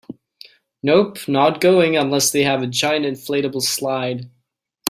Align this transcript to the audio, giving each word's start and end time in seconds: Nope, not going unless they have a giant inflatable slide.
Nope, 0.81 1.27
not 1.27 1.61
going 1.61 1.95
unless 1.95 2.31
they 2.31 2.41
have 2.41 2.63
a 2.63 2.65
giant 2.65 3.05
inflatable 3.05 3.61
slide. 3.61 4.31